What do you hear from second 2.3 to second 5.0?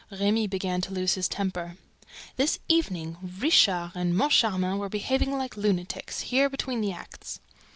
"This evening, Richard and Moncharmin were